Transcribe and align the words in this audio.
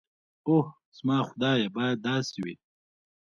اوح 0.47 0.67
زما 0.97 1.17
خدايه 1.29 1.67
بايد 1.75 1.99
داسې 2.09 2.37
وي. 2.45 2.55